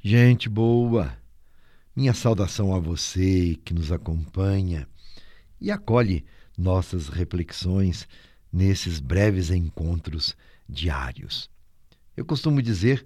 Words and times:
Gente 0.00 0.48
boa, 0.48 1.18
minha 1.94 2.14
saudação 2.14 2.72
a 2.72 2.78
você 2.78 3.58
que 3.64 3.74
nos 3.74 3.90
acompanha 3.90 4.88
e 5.60 5.72
acolhe 5.72 6.24
nossas 6.56 7.08
reflexões 7.08 8.06
nesses 8.52 9.00
breves 9.00 9.50
encontros 9.50 10.36
diários. 10.68 11.50
Eu 12.16 12.24
costumo 12.24 12.62
dizer: 12.62 13.04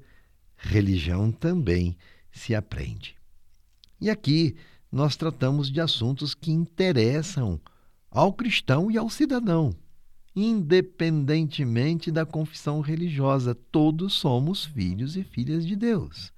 religião 0.55 1.33
também 1.33 1.97
se 2.31 2.55
aprende. 2.55 3.17
E 3.99 4.11
aqui 4.11 4.55
nós 4.93 5.17
tratamos 5.17 5.71
de 5.71 5.81
assuntos 5.81 6.35
que 6.35 6.53
interessam 6.53 7.59
ao 8.11 8.35
cristão 8.35 8.91
e 8.91 8.99
ao 8.99 9.09
cidadão, 9.09 9.75
independentemente 10.37 12.11
da 12.11 12.27
confissão 12.27 12.83
religiosa. 12.83 13.55
Todos 13.55 14.13
somos 14.13 14.67
filhos 14.67 15.17
e 15.17 15.25
filhas 15.25 15.67
de 15.67 15.75
Deus 15.75 16.32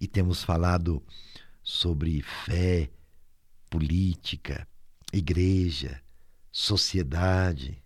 e 0.00 0.06
temos 0.06 0.42
falado 0.42 1.02
sobre 1.62 2.22
fé, 2.22 2.90
política, 3.68 4.66
igreja, 5.12 6.00
sociedade. 6.50 7.82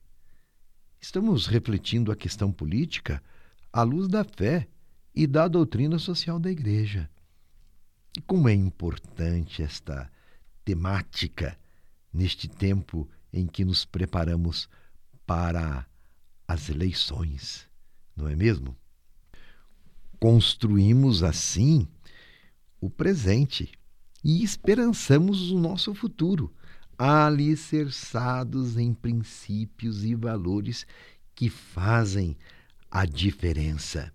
Estamos 1.00 1.46
refletindo 1.46 2.12
a 2.12 2.16
questão 2.16 2.52
política 2.52 3.22
à 3.72 3.82
luz 3.82 4.08
da 4.08 4.24
fé 4.24 4.68
e 5.14 5.26
da 5.26 5.48
doutrina 5.48 5.98
social 5.98 6.38
da 6.38 6.50
igreja. 6.50 7.10
E 8.16 8.20
como 8.20 8.48
é 8.48 8.54
importante 8.54 9.62
esta 9.62 10.10
temática 10.64 11.58
neste 12.12 12.46
tempo 12.46 13.08
em 13.32 13.46
que 13.46 13.64
nos 13.64 13.84
preparamos 13.84 14.68
para 15.26 15.86
as 16.46 16.68
eleições, 16.68 17.66
não 18.14 18.28
é 18.28 18.36
mesmo? 18.36 18.76
Construímos 20.20 21.22
assim 21.22 21.88
o 22.82 22.90
presente 22.90 23.70
e 24.24 24.42
esperançamos 24.42 25.52
o 25.52 25.58
nosso 25.58 25.94
futuro, 25.94 26.52
alicerçados 26.98 28.76
em 28.76 28.92
princípios 28.92 30.04
e 30.04 30.16
valores 30.16 30.84
que 31.32 31.48
fazem 31.48 32.36
a 32.90 33.06
diferença. 33.06 34.12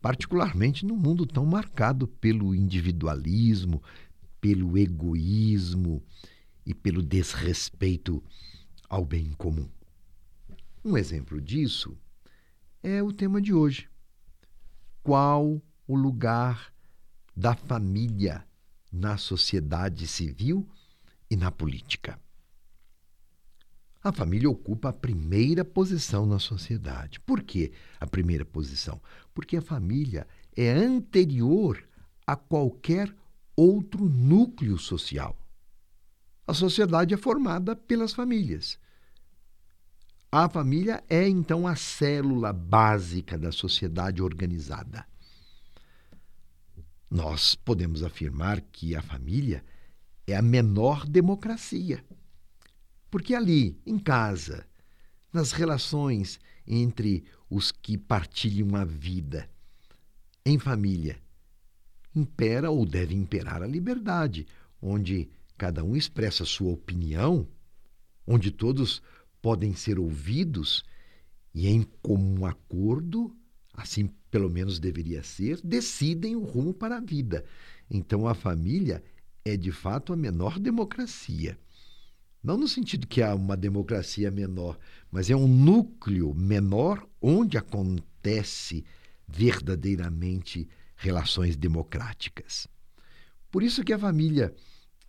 Particularmente 0.00 0.86
no 0.86 0.96
mundo 0.96 1.26
tão 1.26 1.44
marcado 1.44 2.08
pelo 2.08 2.54
individualismo, 2.54 3.82
pelo 4.40 4.78
egoísmo 4.78 6.02
e 6.64 6.72
pelo 6.72 7.02
desrespeito 7.02 8.24
ao 8.88 9.04
bem 9.04 9.34
comum. 9.34 9.68
Um 10.82 10.96
exemplo 10.96 11.38
disso 11.38 11.94
é 12.82 13.02
o 13.02 13.12
tema 13.12 13.38
de 13.38 13.52
hoje. 13.52 13.86
Qual 15.02 15.60
o 15.86 15.94
lugar 15.94 16.72
da 17.40 17.54
família 17.54 18.44
na 18.92 19.16
sociedade 19.16 20.06
civil 20.06 20.68
e 21.30 21.34
na 21.34 21.50
política. 21.50 22.20
A 24.04 24.12
família 24.12 24.50
ocupa 24.50 24.90
a 24.90 24.92
primeira 24.92 25.64
posição 25.64 26.26
na 26.26 26.38
sociedade. 26.38 27.18
Por 27.20 27.42
que 27.42 27.72
a 27.98 28.06
primeira 28.06 28.44
posição? 28.44 29.00
Porque 29.32 29.56
a 29.56 29.62
família 29.62 30.26
é 30.54 30.70
anterior 30.70 31.82
a 32.26 32.36
qualquer 32.36 33.10
outro 33.56 34.06
núcleo 34.06 34.76
social. 34.76 35.34
A 36.46 36.52
sociedade 36.52 37.14
é 37.14 37.16
formada 37.16 37.74
pelas 37.74 38.12
famílias. 38.12 38.78
A 40.30 40.46
família 40.46 41.02
é 41.08 41.26
então 41.26 41.66
a 41.66 41.74
célula 41.74 42.52
básica 42.52 43.38
da 43.38 43.50
sociedade 43.50 44.22
organizada 44.22 45.09
nós 47.10 47.56
podemos 47.56 48.02
afirmar 48.02 48.60
que 48.60 48.94
a 48.94 49.02
família 49.02 49.64
é 50.26 50.36
a 50.36 50.42
menor 50.42 51.04
democracia. 51.06 52.04
Porque 53.10 53.34
ali, 53.34 53.80
em 53.84 53.98
casa, 53.98 54.64
nas 55.32 55.50
relações 55.50 56.38
entre 56.66 57.24
os 57.48 57.72
que 57.72 57.98
partilham 57.98 58.76
a 58.76 58.84
vida, 58.84 59.50
em 60.46 60.58
família, 60.58 61.20
impera 62.14 62.70
ou 62.70 62.86
deve 62.86 63.14
imperar 63.14 63.62
a 63.62 63.66
liberdade, 63.66 64.46
onde 64.80 65.28
cada 65.58 65.82
um 65.82 65.96
expressa 65.96 66.44
sua 66.44 66.72
opinião, 66.72 67.46
onde 68.26 68.52
todos 68.52 69.02
podem 69.42 69.74
ser 69.74 69.98
ouvidos 69.98 70.84
e, 71.52 71.66
em 71.66 71.82
comum 71.82 72.46
acordo, 72.46 73.36
assim 73.74 74.08
pelo 74.30 74.48
menos 74.48 74.78
deveria 74.78 75.22
ser, 75.22 75.60
decidem 75.62 76.36
o 76.36 76.44
rumo 76.44 76.72
para 76.72 76.96
a 76.96 77.00
vida. 77.00 77.44
Então 77.90 78.28
a 78.28 78.34
família 78.34 79.02
é 79.44 79.56
de 79.56 79.72
fato 79.72 80.12
a 80.12 80.16
menor 80.16 80.58
democracia. 80.58 81.58
Não 82.42 82.56
no 82.56 82.68
sentido 82.68 83.06
que 83.06 83.22
há 83.22 83.34
uma 83.34 83.56
democracia 83.56 84.30
menor, 84.30 84.78
mas 85.10 85.28
é 85.28 85.36
um 85.36 85.46
núcleo 85.46 86.34
menor 86.34 87.06
onde 87.20 87.58
acontece 87.58 88.84
verdadeiramente 89.28 90.68
relações 90.96 91.56
democráticas. 91.56 92.66
Por 93.50 93.62
isso 93.62 93.84
que 93.84 93.92
a 93.92 93.98
família 93.98 94.54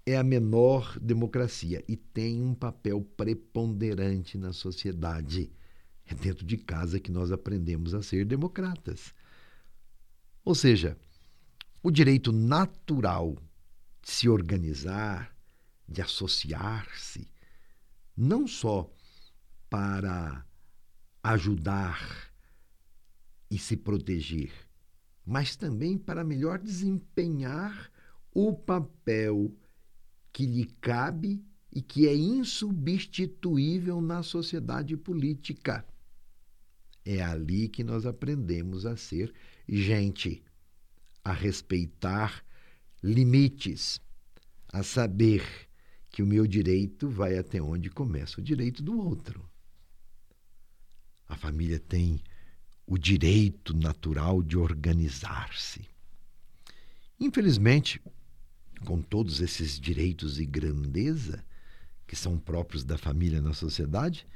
é 0.06 0.18
a 0.18 0.24
menor 0.24 0.98
democracia 1.00 1.84
e 1.88 1.96
tem 1.96 2.42
um 2.42 2.54
papel 2.54 3.02
preponderante 3.16 4.38
na 4.38 4.52
sociedade. 4.52 5.52
É 6.12 6.14
dentro 6.14 6.46
de 6.46 6.58
casa 6.58 7.00
que 7.00 7.10
nós 7.10 7.32
aprendemos 7.32 7.94
a 7.94 8.04
ser 8.04 8.26
democratas. 8.26 9.16
Ou 10.44 10.54
seja, 10.54 10.98
o 11.82 11.90
direito 11.90 12.34
natural 12.34 13.38
de 14.02 14.12
se 14.12 14.28
organizar, 14.28 15.34
de 15.88 16.02
associar-se, 16.02 17.32
não 18.18 18.46
só 18.46 18.92
para 19.70 20.46
ajudar 21.24 22.30
e 23.50 23.58
se 23.58 23.78
proteger, 23.78 24.52
mas 25.26 25.56
também 25.56 25.98
para 25.98 26.26
melhor 26.26 26.60
desempenhar 26.60 27.90
o 28.34 28.54
papel 28.54 29.56
que 30.34 30.46
lhe 30.46 30.66
cabe 30.66 31.42
e 31.72 31.82
que 31.82 32.06
é 32.06 32.14
insubstituível 32.14 34.02
na 34.02 34.24
sociedade 34.24 34.98
política. 34.98 35.86
É 37.06 37.22
ali 37.22 37.68
que 37.68 37.84
nós 37.84 38.06
aprendemos 38.06 38.86
a 38.86 38.96
ser 38.96 39.34
gente, 39.68 40.44
a 41.24 41.34
respeitar 41.34 42.44
limites, 43.02 44.00
a 44.68 44.84
saber 44.84 45.44
que 46.10 46.22
o 46.22 46.28
meu 46.28 46.46
direito 46.46 47.10
vai 47.10 47.38
até 47.38 47.62
onde 47.62 47.90
começa 47.90 48.40
o 48.40 48.44
direito 48.44 48.84
do 48.84 49.00
outro. 49.00 49.50
A 51.28 51.36
família 51.36 51.80
tem 51.80 52.22
o 52.86 52.98
direito 52.98 53.74
natural 53.74 54.44
de 54.44 54.58
organizar-se. 54.58 55.88
Infelizmente, 57.20 58.02
com 58.86 59.02
todos 59.02 59.40
esses 59.40 59.80
direitos 59.80 60.40
e 60.40 60.46
grandeza 60.46 61.44
que 62.06 62.16
são 62.16 62.38
próprios 62.38 62.84
da 62.84 62.98
família 62.98 63.40
na 63.40 63.54
sociedade, 63.54 64.28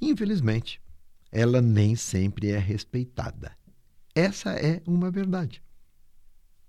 infelizmente, 0.00 0.80
ela 1.34 1.60
nem 1.60 1.96
sempre 1.96 2.52
é 2.52 2.58
respeitada. 2.58 3.50
Essa 4.14 4.52
é 4.52 4.80
uma 4.86 5.10
verdade. 5.10 5.60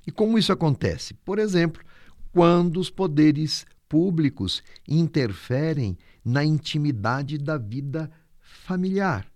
E 0.08 0.12
como 0.12 0.40
isso 0.40 0.52
acontece? 0.52 1.14
Por 1.14 1.38
exemplo, 1.38 1.84
quando 2.32 2.80
os 2.80 2.90
poderes 2.90 3.64
públicos 3.88 4.64
interferem 4.88 5.96
na 6.24 6.44
intimidade 6.44 7.38
da 7.38 7.60
vida 7.60 8.12
familiar, 8.42 9.28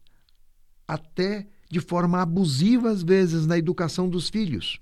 até 0.88 1.48
de 1.70 1.80
forma 1.80 2.20
abusiva, 2.20 2.90
às 2.90 3.04
vezes, 3.04 3.46
na 3.46 3.56
educação 3.56 4.10
dos 4.10 4.30
filhos. 4.30 4.80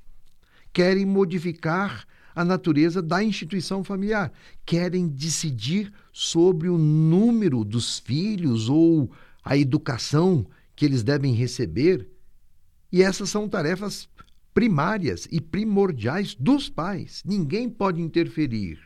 Querem 0.71 1.05
modificar 1.05 2.05
a 2.33 2.45
natureza 2.45 3.01
da 3.01 3.21
instituição 3.21 3.83
familiar, 3.83 4.31
querem 4.65 5.09
decidir 5.09 5.91
sobre 6.13 6.69
o 6.69 6.77
número 6.77 7.65
dos 7.65 7.99
filhos 7.99 8.69
ou 8.69 9.11
a 9.47 9.55
educação 9.55 10.45
que 10.75 10.83
eles 10.83 11.03
devem 11.03 11.33
receber. 11.33 12.09
E 12.91 13.01
essas 13.01 13.29
são 13.29 13.47
tarefas 13.47 14.09
primárias 14.53 15.25
e 15.31 15.39
primordiais 15.39 16.35
dos 16.35 16.69
pais. 16.69 17.23
Ninguém 17.25 17.69
pode 17.69 18.01
interferir. 18.01 18.77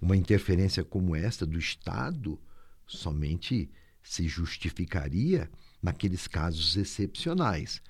Uma 0.00 0.16
interferência 0.16 0.84
como 0.84 1.14
esta 1.14 1.46
do 1.46 1.56
Estado 1.56 2.40
somente 2.84 3.70
se 4.02 4.26
justificaria 4.26 5.48
naqueles 5.80 6.26
casos 6.26 6.76
excepcionais, 6.76 7.80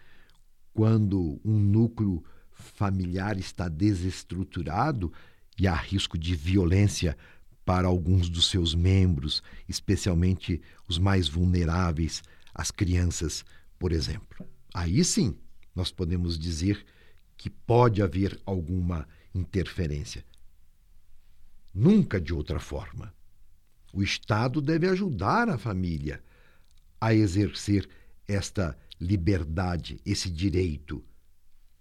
quando 0.75 1.41
um 1.45 1.59
núcleo 1.59 2.23
familiar 2.53 3.39
está 3.39 3.69
desestruturado 3.69 5.13
e 5.59 5.67
há 5.67 5.75
risco 5.75 6.19
de 6.19 6.37
violência 6.37 7.17
para 7.65 7.89
alguns 7.89 8.29
dos 8.29 8.51
seus 8.51 8.75
membros, 8.75 9.43
especialmente 9.69 10.61
os 10.89 10.99
mais 10.99 11.29
vulneráveis, 11.29 12.23
as 12.55 12.71
crianças, 12.71 13.45
por 13.79 13.93
exemplo. 13.93 14.47
Aí 14.73 15.03
sim, 15.05 15.37
nós 15.75 15.91
podemos 15.91 16.39
dizer 16.39 16.85
que 17.37 17.49
pode 17.51 18.03
haver 18.03 18.41
alguma 18.45 19.09
interferência. 19.35 20.25
Nunca 21.75 22.21
de 22.21 22.33
outra 22.33 22.61
forma. 22.61 23.13
O 23.93 24.03
Estado 24.03 24.61
deve 24.61 24.89
ajudar 24.89 25.49
a 25.49 25.59
família 25.59 26.23
a 27.01 27.15
exercer 27.15 27.89
esta 28.27 28.77
liberdade, 29.01 30.01
esse 30.05 30.31
direito. 30.31 31.05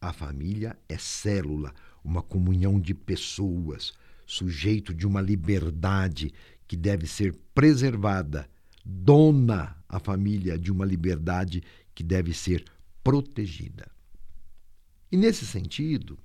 A 0.02 0.12
família 0.12 0.78
é 0.90 0.98
célula, 0.98 1.74
uma 2.04 2.22
comunhão 2.22 2.80
de 2.80 2.94
pessoas, 2.94 3.94
sujeito 4.26 4.94
de 4.94 5.06
uma 5.06 5.22
liberdade 5.22 6.34
que 6.68 6.76
deve 6.76 7.08
ser 7.08 7.36
preservada, 7.54 8.50
dona 8.84 9.78
a 9.88 10.00
família 10.00 10.58
de 10.58 10.72
uma 10.72 10.86
liberdade 10.86 11.62
que 11.94 12.04
deve 12.04 12.34
ser 12.34 12.66
protegida. 13.04 13.90
E 15.12 15.18
nesse 15.18 15.46
sentido, 15.46 16.18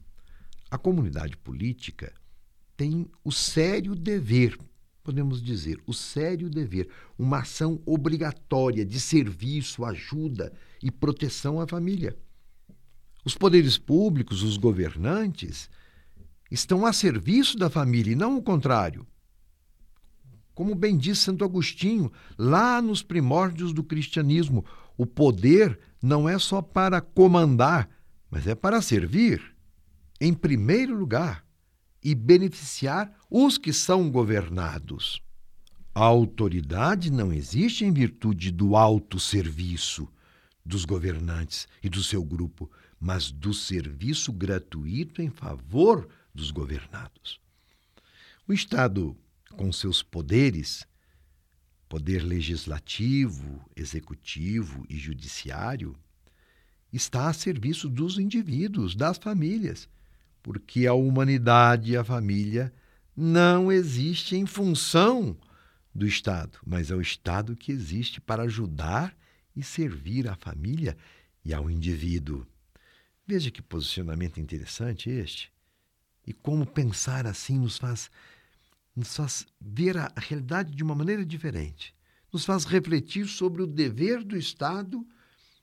a 0.71 0.79
comunidade 0.79 1.37
política 1.37 2.13
tem 2.77 3.07
o 3.25 3.33
sério 3.33 3.95
dever, 3.95 4.57
podemos 5.03 5.43
dizer, 5.43 5.81
o 5.87 5.93
sério 5.93 6.49
dever, 6.49 6.89
uma 7.19 7.41
ação 7.41 7.81
obrigatória 7.85 8.85
de 8.85 9.01
serviço, 9.01 9.85
ajuda 9.85 10.53
e 10.83 10.91
proteção 10.91 11.61
à 11.61 11.67
família. 11.67 12.17
Os 13.25 13.35
poderes 13.35 13.77
públicos, 13.77 14.43
os 14.43 14.57
governantes, 14.57 15.69
estão 16.51 16.87
a 16.87 16.93
serviço 16.93 17.57
da 17.57 17.69
família 17.69 18.13
e 18.13 18.17
não 18.17 18.37
o 18.37 18.43
contrário. 18.43 19.07
Como 20.55 20.75
bem 20.75 20.97
diz 20.97 21.21
Santo 21.21 21.45
Agostinho, 21.45 22.11
lá 22.37 22.83
nos 22.83 23.03
primórdios 23.03 23.73
do 23.73 23.85
cristianismo, 23.85 24.65
o 24.97 25.07
poder 25.07 25.79
não 26.03 26.29
é 26.29 26.39
só 26.39 26.61
para 26.61 27.01
comandar, 27.01 27.89
mas 28.31 28.47
é 28.47 28.55
para 28.55 28.83
servir, 28.83 29.41
em 30.21 30.35
primeiro 30.35 30.97
lugar, 30.97 31.45
e 32.03 32.15
beneficiar 32.15 33.13
os 33.31 33.57
que 33.57 33.73
são 33.73 34.11
governados. 34.11 35.23
A 35.95 36.05
autoridade 36.05 37.11
não 37.11 37.33
existe 37.33 37.85
em 37.85 37.93
virtude 37.93 38.51
do 38.51 38.77
autosserviço 38.77 40.09
dos 40.65 40.85
governantes 40.85 41.67
e 41.83 41.89
do 41.89 42.03
seu 42.03 42.23
grupo, 42.23 42.71
mas 43.01 43.31
do 43.31 43.55
serviço 43.55 44.33
gratuito 44.33 45.23
em 45.23 45.31
favor 45.31 46.09
dos 46.39 46.53
governados. 46.53 47.41
O 48.47 48.53
Estado, 48.53 49.17
com 49.57 49.73
seus 49.73 50.03
poderes, 50.05 50.87
poder 51.89 52.23
legislativo, 52.23 53.69
executivo 53.75 54.87
e 54.89 54.97
judiciário, 54.97 55.99
está 56.93 57.29
a 57.29 57.33
serviço 57.33 57.89
dos 57.89 58.19
indivíduos, 58.19 58.95
das 58.95 59.19
famílias, 59.19 59.89
porque 60.41 60.87
a 60.87 60.95
humanidade 60.95 61.93
e 61.93 61.97
a 61.97 62.05
família 62.05 62.73
não 63.17 63.71
existe 63.73 64.37
em 64.37 64.47
função 64.47 65.37
do 65.93 66.07
Estado, 66.07 66.59
mas 66.65 66.93
é 66.93 66.95
o 66.95 67.01
Estado 67.01 67.57
que 67.57 67.73
existe 67.73 68.21
para 68.21 68.45
ajudar 68.45 69.17
e 69.57 69.63
servir 69.63 70.29
à 70.29 70.37
família 70.37 70.97
e 71.45 71.53
ao 71.53 71.69
indivíduo. 71.69 72.47
Veja 73.27 73.51
que 73.51 73.61
posicionamento 73.61 74.39
interessante 74.39 75.11
este. 75.11 75.53
E 76.29 76.35
como 76.35 76.67
pensar 76.67 77.27
assim 77.27 77.59
nos 77.59 77.79
faz, 77.79 78.11
nos 78.95 79.17
faz 79.17 79.47
ver 79.59 79.97
a 79.97 80.13
realidade 80.15 80.75
de 80.75 80.83
uma 80.83 80.95
maneira 80.95 81.25
diferente. 81.25 81.95
Nos 82.31 82.45
faz 82.45 82.67
refletir 82.67 83.27
sobre 83.27 83.63
o 83.63 83.67
dever 83.67 84.23
do 84.23 84.37
Estado, 84.37 85.09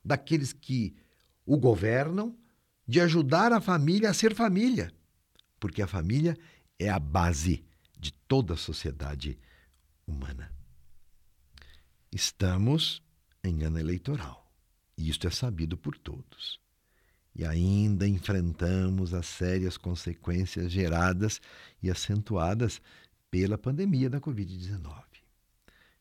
daqueles 0.03 0.53
que 0.53 0.95
o 1.45 1.55
governam, 1.55 2.35
de 2.87 2.99
ajudar 2.99 3.53
a 3.53 3.61
família 3.61 4.09
a 4.09 4.13
ser 4.15 4.33
família. 4.33 4.91
Porque 5.59 5.83
a 5.83 5.87
família 5.87 6.35
é 6.79 6.89
a 6.89 6.97
base 6.97 7.63
de 7.95 8.11
toda 8.11 8.55
a 8.55 8.57
sociedade 8.57 9.37
humana. 10.07 10.51
Estamos 12.11 13.03
em 13.43 13.61
ano 13.61 13.77
eleitoral. 13.77 14.51
E 14.97 15.11
isto 15.11 15.27
é 15.27 15.29
sabido 15.29 15.77
por 15.77 15.95
todos 15.95 16.59
e 17.35 17.45
ainda 17.45 18.07
enfrentamos 18.07 19.13
as 19.13 19.25
sérias 19.25 19.75
consequências 19.75 20.71
geradas 20.71 21.41
e 21.83 21.91
acentuadas 21.91 22.81
pela 23.29 23.57
pandemia 23.57 24.09
da 24.09 24.21
Covid-19. 24.21 25.03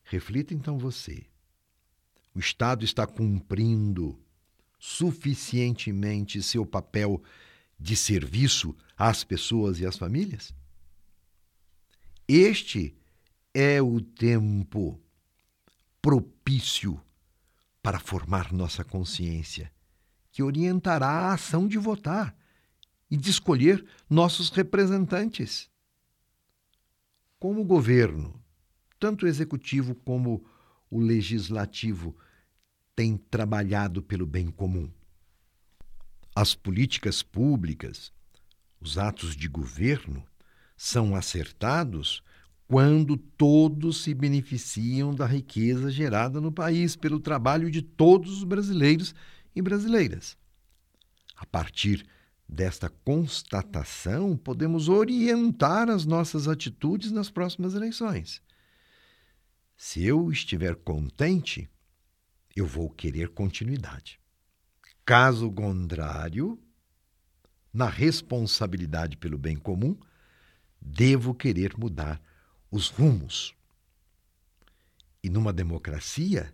Reflita 0.03 0.53
então 0.53 0.77
você: 0.77 1.25
o 2.33 2.39
Estado 2.39 2.85
está 2.85 3.05
cumprindo 3.05 4.17
suficientemente 4.79 6.41
seu 6.41 6.65
papel 6.65 7.21
de 7.77 7.97
serviço 7.97 8.75
às 8.97 9.25
pessoas 9.25 9.79
e 9.81 9.85
às 9.85 9.97
famílias? 9.97 10.53
Este 12.27 12.95
é 13.53 13.81
o 13.81 13.99
tempo 13.99 14.99
propício 16.01 16.99
para 17.81 17.99
formar 17.99 18.53
nossa 18.53 18.83
consciência 18.83 19.71
que 20.35 20.43
orientará 20.43 21.07
a 21.07 21.33
ação 21.35 21.65
de 21.65 21.77
votar 21.77 22.35
e 23.09 23.15
de 23.15 23.29
escolher 23.29 23.85
nossos 24.09 24.49
representantes. 24.49 25.69
Como 27.39 27.61
o 27.61 27.63
governo, 27.63 28.37
tanto 28.99 29.23
o 29.23 29.29
executivo 29.29 29.95
como 29.95 30.45
o 30.91 30.99
legislativo, 30.99 32.13
têm 32.93 33.15
trabalhado 33.15 34.03
pelo 34.03 34.25
bem 34.25 34.47
comum. 34.47 34.91
As 36.35 36.53
políticas 36.53 37.23
públicas, 37.23 38.11
os 38.81 38.97
atos 38.97 39.37
de 39.37 39.47
governo, 39.47 40.21
são 40.75 41.15
acertados 41.15 42.21
quando 42.67 43.15
todos 43.15 44.03
se 44.03 44.13
beneficiam 44.13 45.15
da 45.15 45.25
riqueza 45.25 45.89
gerada 45.89 46.41
no 46.41 46.51
país 46.51 46.93
pelo 46.97 47.21
trabalho 47.21 47.71
de 47.71 47.81
todos 47.81 48.39
os 48.39 48.43
brasileiros 48.43 49.15
e 49.55 49.61
brasileiras. 49.61 50.37
A 51.35 51.45
partir 51.45 52.05
desta 52.47 52.89
constatação, 52.89 54.37
podemos 54.37 54.87
orientar 54.87 55.89
as 55.89 56.05
nossas 56.05 56.47
atitudes 56.47 57.11
nas 57.11 57.29
próximas 57.29 57.73
eleições. 57.73 58.41
Se 59.77 60.03
eu 60.03 60.31
estiver 60.31 60.75
contente, 60.75 61.69
eu 62.55 62.65
vou 62.65 62.89
querer 62.89 63.29
continuidade. 63.29 64.19
Caso 65.05 65.51
contrário, 65.51 66.59
na 67.73 67.89
responsabilidade 67.89 69.17
pelo 69.17 69.37
bem 69.37 69.57
comum, 69.57 69.97
devo 70.81 71.33
querer 71.33 71.77
mudar 71.77 72.21
os 72.71 72.87
rumos. 72.89 73.53
E 75.21 75.29
numa 75.29 75.51
democracia, 75.51 76.53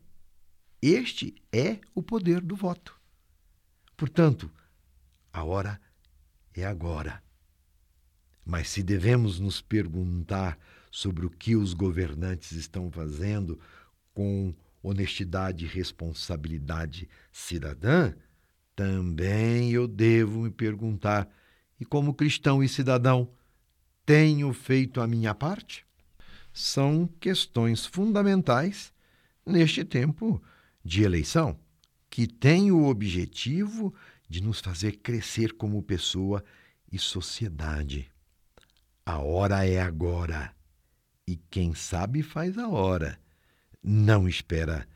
este 0.81 1.35
é 1.51 1.79
o 1.93 2.01
poder 2.01 2.41
do 2.41 2.55
voto. 2.55 2.99
Portanto, 3.95 4.51
a 5.31 5.43
hora 5.43 5.79
é 6.55 6.65
agora. 6.65 7.21
Mas 8.43 8.69
se 8.69 8.81
devemos 8.81 9.39
nos 9.39 9.61
perguntar 9.61 10.57
sobre 10.91 11.25
o 11.25 11.29
que 11.29 11.55
os 11.55 11.73
governantes 11.73 12.53
estão 12.53 12.89
fazendo 12.91 13.59
com 14.13 14.53
honestidade 14.81 15.65
e 15.65 15.67
responsabilidade 15.67 17.07
cidadã, 17.31 18.13
também 18.75 19.71
eu 19.71 19.87
devo 19.87 20.41
me 20.41 20.49
perguntar: 20.49 21.29
e 21.79 21.85
como 21.85 22.13
cristão 22.13 22.63
e 22.63 22.67
cidadão, 22.67 23.29
tenho 24.05 24.51
feito 24.51 24.99
a 24.99 25.07
minha 25.07 25.35
parte? 25.35 25.85
São 26.51 27.07
questões 27.19 27.85
fundamentais 27.85 28.91
neste 29.45 29.85
tempo 29.85 30.41
de 30.83 31.03
eleição 31.03 31.59
que 32.09 32.27
tem 32.27 32.71
o 32.71 32.87
objetivo 32.87 33.95
de 34.29 34.43
nos 34.43 34.59
fazer 34.59 34.97
crescer 34.97 35.53
como 35.53 35.81
pessoa 35.81 36.43
e 36.91 36.99
sociedade. 36.99 38.11
A 39.05 39.19
hora 39.19 39.65
é 39.65 39.81
agora. 39.81 40.53
E 41.25 41.37
quem 41.49 41.73
sabe 41.73 42.21
faz 42.21 42.57
a 42.57 42.67
hora. 42.67 43.19
Não 43.81 44.27
espera 44.27 44.87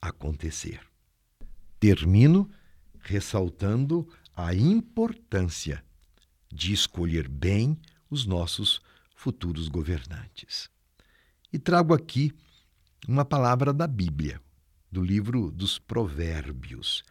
acontecer. 0.00 0.80
Termino 1.80 2.48
ressaltando 3.00 4.08
a 4.36 4.54
importância 4.54 5.84
de 6.52 6.72
escolher 6.72 7.28
bem 7.28 7.78
os 8.08 8.26
nossos 8.26 8.80
futuros 9.14 9.68
governantes. 9.68 10.70
E 11.52 11.58
trago 11.58 11.94
aqui 11.94 12.32
uma 13.08 13.24
palavra 13.24 13.72
da 13.72 13.86
Bíblia, 13.86 14.40
do 14.90 15.02
livro 15.02 15.50
dos 15.50 15.78
Provérbios, 15.78 17.04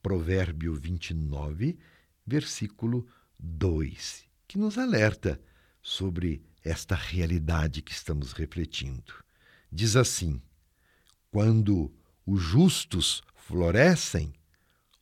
Provérbio 0.00 0.74
29, 0.74 1.76
versículo 2.24 3.06
2, 3.38 4.24
que 4.46 4.56
nos 4.56 4.78
alerta 4.78 5.40
sobre 5.82 6.42
esta 6.62 6.94
realidade 6.94 7.82
que 7.82 7.92
estamos 7.92 8.32
refletindo. 8.32 9.12
Diz 9.70 9.96
assim: 9.96 10.40
Quando 11.30 11.92
os 12.24 12.40
justos 12.40 13.22
florescem, 13.34 14.32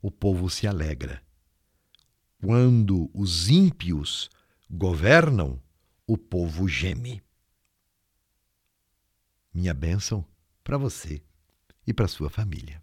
o 0.01 0.11
povo 0.11 0.49
se 0.49 0.67
alegra, 0.67 1.23
Quando 2.41 3.09
os 3.15 3.49
ímpios 3.49 4.29
governam, 4.69 5.63
o 6.07 6.19
povo 6.19 6.67
geme. 6.67 7.23
Minha 9.55 9.73
bênção 9.73 10.27
para 10.65 10.77
você 10.77 11.23
e 11.87 11.93
para 11.93 12.09
sua 12.09 12.31
família. 12.31 12.83